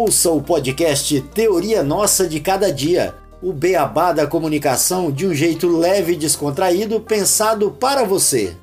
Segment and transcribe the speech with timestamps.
[0.00, 5.66] Ouça o podcast Teoria Nossa de Cada Dia, o beabá da comunicação de um jeito
[5.66, 8.56] leve e descontraído, pensado para você.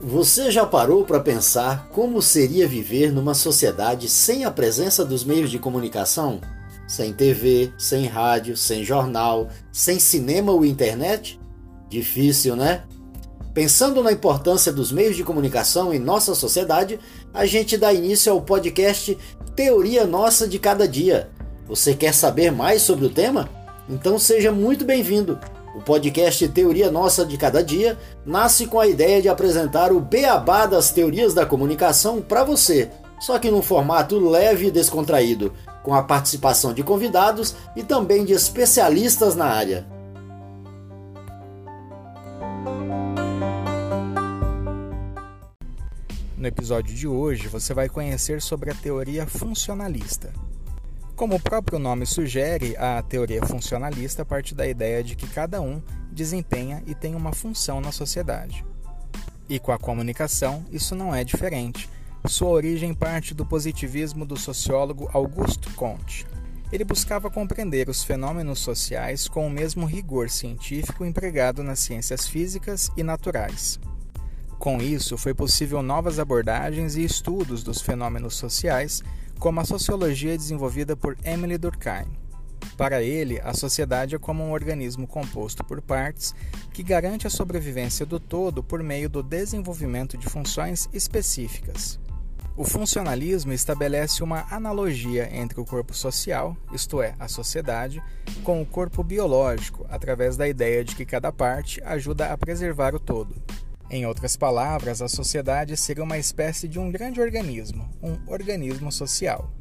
[0.00, 5.50] Você já parou para pensar como seria viver numa sociedade sem a presença dos meios
[5.50, 6.40] de comunicação?
[6.86, 11.40] Sem TV, sem rádio, sem jornal, sem cinema ou internet?
[11.88, 12.84] Difícil, né?
[13.52, 17.00] Pensando na importância dos meios de comunicação em nossa sociedade,
[17.32, 19.16] a gente dá início ao podcast
[19.56, 21.30] Teoria Nossa de Cada Dia.
[21.66, 23.48] Você quer saber mais sobre o tema?
[23.88, 25.40] Então seja muito bem-vindo.
[25.74, 30.66] O podcast Teoria Nossa de Cada Dia nasce com a ideia de apresentar o beabá
[30.66, 35.52] das teorias da comunicação para você, só que num formato leve e descontraído
[35.86, 39.86] com a participação de convidados e também de especialistas na área.
[46.36, 50.32] No episódio de hoje, você vai conhecer sobre a teoria funcionalista.
[51.14, 55.80] Como o próprio nome sugere, a teoria funcionalista parte da ideia de que cada um
[56.10, 58.66] desempenha e tem uma função na sociedade.
[59.48, 61.88] E com a comunicação, isso não é diferente.
[62.28, 66.26] Sua origem parte do positivismo do sociólogo Auguste Comte.
[66.72, 72.90] Ele buscava compreender os fenômenos sociais com o mesmo rigor científico empregado nas ciências físicas
[72.96, 73.78] e naturais.
[74.58, 79.04] Com isso, foi possível novas abordagens e estudos dos fenômenos sociais,
[79.38, 82.08] como a sociologia desenvolvida por Emily Durkheim.
[82.76, 86.34] Para ele, a sociedade é como um organismo composto por partes
[86.72, 92.00] que garante a sobrevivência do todo por meio do desenvolvimento de funções específicas.
[92.58, 98.02] O funcionalismo estabelece uma analogia entre o corpo social, isto é, a sociedade,
[98.42, 102.98] com o corpo biológico, através da ideia de que cada parte ajuda a preservar o
[102.98, 103.36] todo.
[103.90, 109.52] Em outras palavras, a sociedade seria uma espécie de um grande organismo, um organismo social.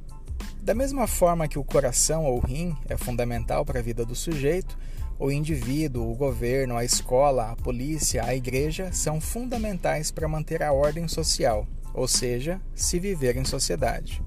[0.62, 4.78] Da mesma forma que o coração ou rim é fundamental para a vida do sujeito,
[5.20, 10.72] o indivíduo, o governo, a escola, a polícia, a igreja são fundamentais para manter a
[10.72, 14.22] ordem social ou seja, se viver em sociedade.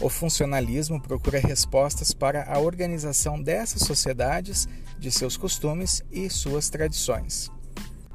[0.00, 4.66] O funcionalismo procura respostas para a organização dessas sociedades,
[4.98, 7.50] de seus costumes e suas tradições.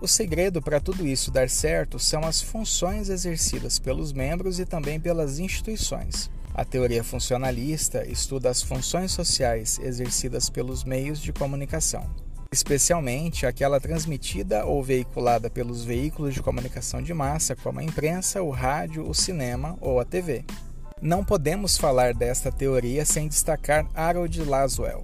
[0.01, 4.99] O segredo para tudo isso dar certo são as funções exercidas pelos membros e também
[4.99, 6.29] pelas instituições.
[6.53, 14.65] A teoria funcionalista estuda as funções sociais exercidas pelos meios de comunicação especialmente aquela transmitida
[14.65, 19.77] ou veiculada pelos veículos de comunicação de massa, como a imprensa, o rádio, o cinema
[19.79, 20.43] ou a TV.
[21.01, 25.03] Não podemos falar desta teoria sem destacar Harold Laswell.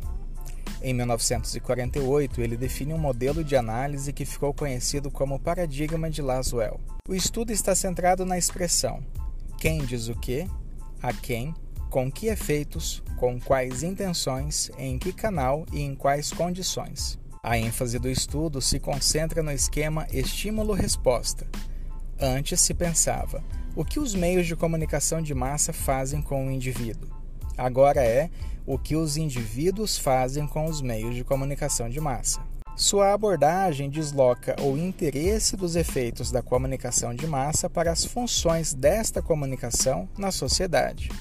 [0.82, 6.80] Em 1948, ele define um modelo de análise que ficou conhecido como paradigma de Laswell.
[7.08, 9.04] O estudo está centrado na expressão
[9.58, 10.48] quem diz o que,
[11.02, 11.54] a quem,
[11.90, 17.18] com que efeitos, com quais intenções, em que canal e em quais condições.
[17.48, 21.46] A ênfase do estudo se concentra no esquema estímulo-resposta.
[22.20, 23.44] Antes se pensava
[23.76, 27.08] o que os meios de comunicação de massa fazem com o indivíduo.
[27.56, 28.32] Agora é
[28.66, 32.42] o que os indivíduos fazem com os meios de comunicação de massa.
[32.76, 39.22] Sua abordagem desloca o interesse dos efeitos da comunicação de massa para as funções desta
[39.22, 41.12] comunicação na sociedade.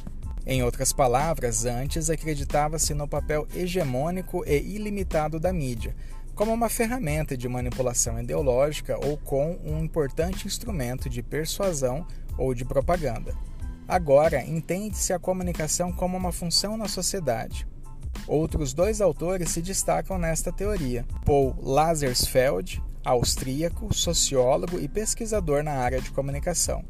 [0.46, 5.96] Em outras palavras, antes acreditava-se no papel hegemônico e ilimitado da mídia,
[6.34, 12.06] como uma ferramenta de manipulação ideológica ou com um importante instrumento de persuasão
[12.36, 13.34] ou de propaganda.
[13.88, 17.66] Agora, entende-se a comunicação como uma função na sociedade.
[18.26, 26.00] Outros dois autores se destacam nesta teoria: Paul Lazarsfeld, austríaco, sociólogo e pesquisador na área
[26.00, 26.84] de comunicação,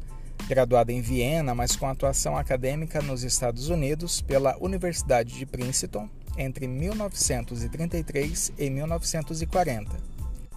[0.47, 6.67] graduado em Viena, mas com atuação acadêmica nos Estados Unidos pela Universidade de Princeton entre
[6.67, 9.97] 1933 e 1940,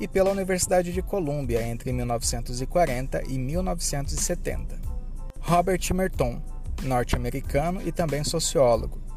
[0.01, 4.79] e pela Universidade de Colômbia entre 1940 e 1970.
[5.41, 6.43] Robert Merton,
[6.83, 9.08] norte-americano e também sociólogo,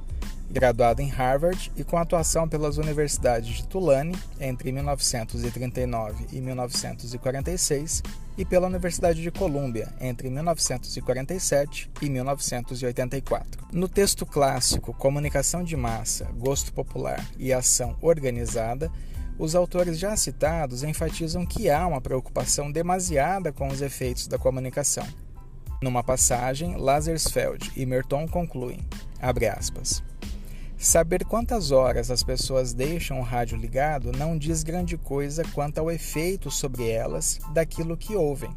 [0.52, 8.04] graduado em Harvard e com atuação pelas universidades de Tulane entre 1939 e 1946
[8.38, 13.68] e pela Universidade de Colômbia entre 1947 e 1984.
[13.72, 18.92] No texto clássico Comunicação de Massa, Gosto Popular e Ação Organizada,
[19.40, 25.08] os autores já citados enfatizam que há uma preocupação demasiada com os efeitos da comunicação.
[25.82, 28.80] Numa passagem, Lazarsfeld e Merton concluem,
[29.20, 30.04] abre aspas,
[30.82, 35.92] Saber quantas horas as pessoas deixam o rádio ligado não diz grande coisa quanto ao
[35.92, 38.50] efeito sobre elas daquilo que ouvem.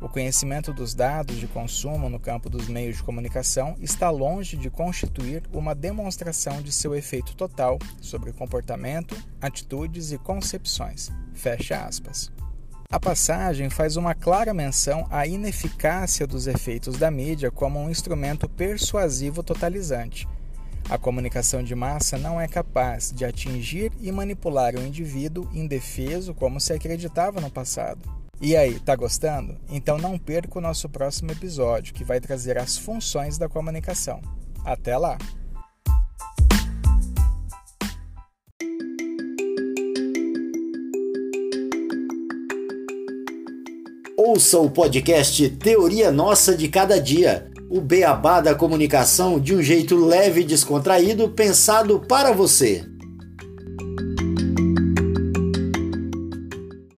[0.00, 4.70] O conhecimento dos dados de consumo no campo dos meios de comunicação está longe de
[4.70, 11.12] constituir uma demonstração de seu efeito total sobre comportamento, atitudes e concepções.
[11.34, 12.32] Fecha aspas.
[12.90, 18.48] A passagem faz uma clara menção à ineficácia dos efeitos da mídia como um instrumento
[18.48, 20.26] persuasivo totalizante
[20.88, 26.60] a comunicação de massa não é capaz de atingir e manipular o indivíduo indefeso como
[26.60, 28.00] se acreditava no passado.
[28.40, 29.56] E aí, tá gostando?
[29.68, 34.20] Então não perca o nosso próximo episódio, que vai trazer as funções da comunicação.
[34.64, 35.16] Até lá!
[44.16, 49.96] Ouça o podcast Teoria Nossa de Cada Dia o beabá da comunicação de um jeito
[49.96, 52.86] leve e descontraído, pensado para você.